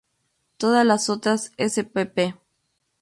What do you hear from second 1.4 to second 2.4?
spp.